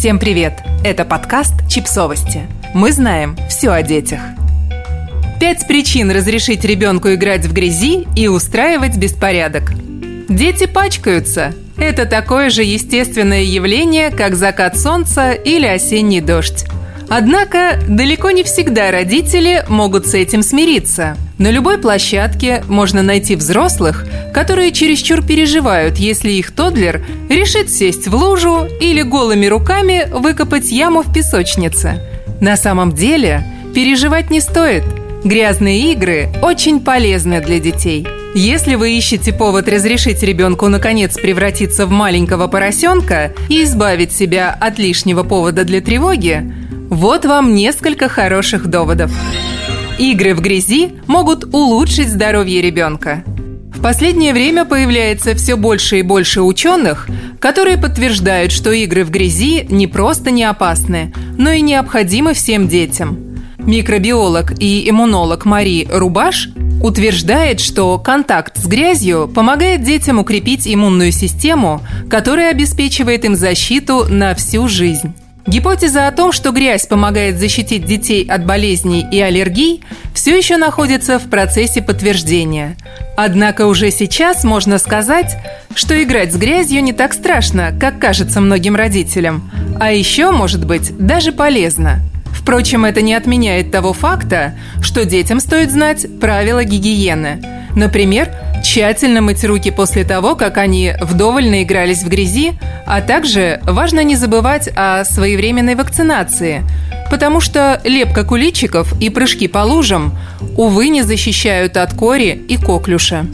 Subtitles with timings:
[0.00, 0.54] Всем привет!
[0.82, 2.48] Это подкаст «Чипсовости».
[2.72, 4.20] Мы знаем все о детях.
[5.38, 9.74] Пять причин разрешить ребенку играть в грязи и устраивать беспорядок.
[10.26, 11.52] Дети пачкаются.
[11.76, 16.64] Это такое же естественное явление, как закат солнца или осенний дождь.
[17.10, 21.14] Однако далеко не всегда родители могут с этим смириться.
[21.40, 24.04] На любой площадке можно найти взрослых,
[24.34, 31.00] которые чересчур переживают, если их тодлер решит сесть в лужу или голыми руками выкопать яму
[31.00, 32.02] в песочнице.
[32.42, 33.42] На самом деле
[33.74, 34.84] переживать не стоит.
[35.24, 38.06] Грязные игры очень полезны для детей.
[38.34, 44.78] Если вы ищете повод разрешить ребенку наконец превратиться в маленького поросенка и избавить себя от
[44.78, 46.52] лишнего повода для тревоги,
[46.90, 49.10] вот вам несколько хороших доводов.
[50.00, 53.22] Игры в грязи могут улучшить здоровье ребенка.
[53.26, 57.06] В последнее время появляется все больше и больше ученых,
[57.38, 63.36] которые подтверждают, что игры в грязи не просто не опасны, но и необходимы всем детям.
[63.58, 66.48] Микробиолог и иммунолог Мари Рубаш
[66.82, 74.34] утверждает, что контакт с грязью помогает детям укрепить иммунную систему, которая обеспечивает им защиту на
[74.34, 75.12] всю жизнь.
[75.46, 79.82] Гипотеза о том, что грязь помогает защитить детей от болезней и аллергий,
[80.14, 82.76] все еще находится в процессе подтверждения.
[83.16, 85.36] Однако уже сейчас можно сказать,
[85.74, 90.96] что играть с грязью не так страшно, как кажется многим родителям, а еще, может быть,
[90.98, 92.00] даже полезно.
[92.32, 97.42] Впрочем, это не отменяет того факта, что детям стоит знать правила гигиены.
[97.74, 98.30] Например,
[98.70, 102.52] тщательно мыть руки после того, как они вдоволь наигрались в грязи,
[102.86, 106.62] а также важно не забывать о своевременной вакцинации,
[107.10, 110.16] потому что лепка куличиков и прыжки по лужам,
[110.56, 113.26] увы, не защищают от кори и коклюша.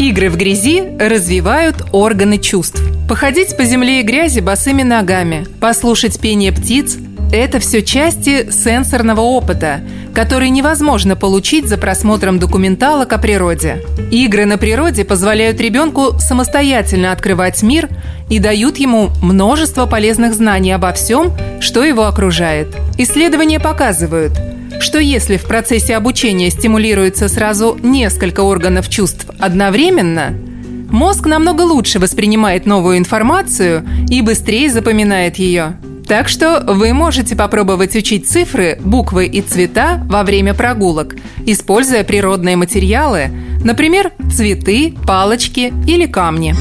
[0.00, 2.82] Игры в грязи развивают органы чувств.
[3.08, 6.96] Походить по земле и грязи босыми ногами, послушать пение птиц–
[7.32, 9.80] это все части сенсорного опыта,
[10.14, 13.82] который невозможно получить за просмотром документалок о природе.
[14.10, 17.88] Игры на природе позволяют ребенку самостоятельно открывать мир
[18.28, 22.68] и дают ему множество полезных знаний обо всем, что его окружает.
[22.98, 24.32] Исследования показывают,
[24.80, 30.32] что если в процессе обучения стимулируется сразу несколько органов чувств одновременно,
[30.90, 35.76] мозг намного лучше воспринимает новую информацию и быстрее запоминает ее.
[36.10, 41.14] Так что вы можете попробовать учить цифры, буквы и цвета во время прогулок,
[41.46, 43.30] используя природные материалы,
[43.62, 46.56] например, цветы, палочки или камни.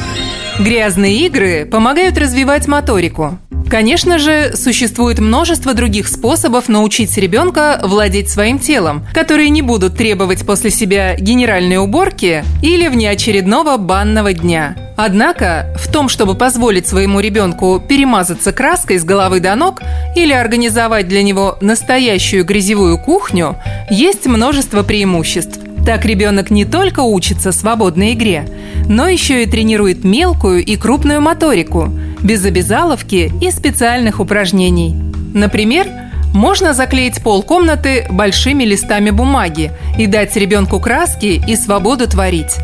[0.59, 3.39] Грязные игры помогают развивать моторику.
[3.67, 10.45] Конечно же, существует множество других способов научить ребенка владеть своим телом, которые не будут требовать
[10.45, 14.75] после себя генеральной уборки или внеочередного банного дня.
[15.01, 19.81] Однако в том, чтобы позволить своему ребенку перемазаться краской с головы до ног
[20.13, 23.55] или организовать для него настоящую грязевую кухню,
[23.89, 25.57] есть множество преимуществ.
[25.85, 28.45] Так ребенок не только учится свободной игре,
[28.89, 31.87] но еще и тренирует мелкую и крупную моторику,
[32.21, 34.97] без обязаловки и специальных упражнений.
[35.33, 35.87] Например,
[36.33, 42.57] можно заклеить пол комнаты большими листами бумаги и дать ребенку краски и свободу творить.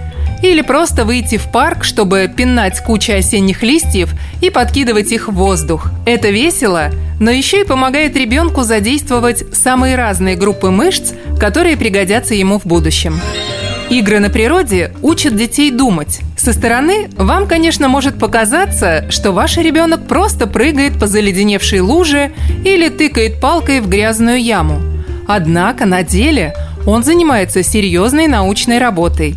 [0.46, 4.12] Или просто выйти в парк, чтобы пинать кучу осенних листьев
[4.42, 5.88] и подкидывать их в воздух.
[6.06, 12.60] Это весело, но еще и помогает ребенку задействовать самые разные группы мышц, которые пригодятся ему
[12.60, 13.20] в будущем.
[13.90, 16.20] Игры на природе учат детей думать.
[16.38, 22.90] Со стороны вам, конечно, может показаться, что ваш ребенок просто прыгает по заледеневшей луже или
[22.90, 24.80] тыкает палкой в грязную яму.
[25.28, 26.54] Однако на деле
[26.86, 29.36] он занимается серьезной научной работой.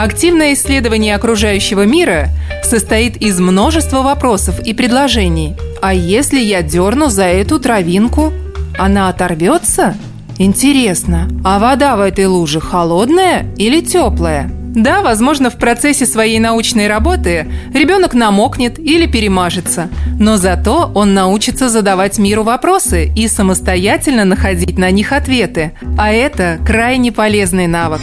[0.00, 2.30] Активное исследование окружающего мира
[2.64, 5.56] состоит из множества вопросов и предложений.
[5.82, 8.32] А если я дерну за эту травинку,
[8.78, 9.94] она оторвется?
[10.38, 14.50] Интересно, а вода в этой луже холодная или теплая?
[14.74, 21.68] Да, возможно, в процессе своей научной работы ребенок намокнет или перемажется, но зато он научится
[21.68, 28.00] задавать миру вопросы и самостоятельно находить на них ответы, а это крайне полезный навык.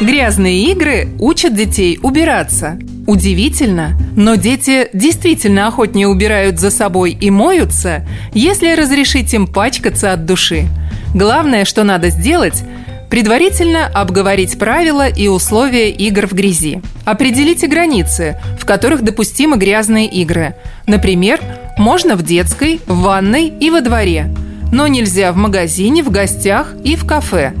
[0.00, 2.78] Грязные игры учат детей убираться.
[3.06, 10.26] Удивительно, но дети действительно охотнее убирают за собой и моются, если разрешить им пачкаться от
[10.26, 10.68] души–
[11.16, 12.62] Главное, что надо сделать–
[13.10, 16.82] предварительно обговорить правила и условия игр в грязи.
[17.06, 20.56] Определите границы, в которых допустимы грязные игры.
[20.86, 21.40] Например,
[21.78, 24.34] можно в детской, в ванной и во дворе.
[24.72, 27.54] Но нельзя в магазине, в гостях и в кафе.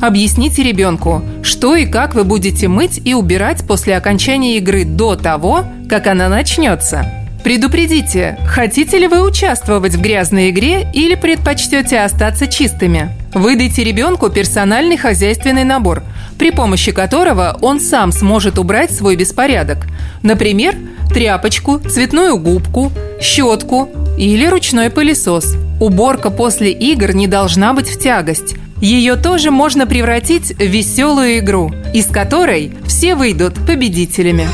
[0.00, 5.64] Объясните ребенку, что и как вы будете мыть и убирать после окончания игры до того,
[5.88, 7.04] как она начнется.
[7.44, 13.10] Предупредите, хотите ли вы участвовать в грязной игре или предпочтете остаться чистыми.
[13.32, 16.02] Выдайте ребенку персональный хозяйственный набор,
[16.38, 19.86] при помощи которого он сам сможет убрать свой беспорядок.
[20.22, 20.74] Например,
[21.12, 23.88] тряпочку, цветную губку, щетку
[24.18, 25.56] или ручной пылесос.
[25.80, 28.56] Уборка после игр не должна быть в тягость.
[28.80, 34.48] Ее тоже можно превратить в веселую игру, из которой все выйдут победителями.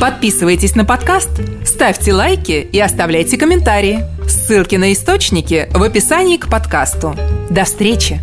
[0.00, 1.30] Подписывайтесь на подкаст,
[1.64, 4.04] ставьте лайки и оставляйте комментарии.
[4.26, 7.14] Ссылки на источники в описании к подкасту.
[7.50, 8.20] До встречи!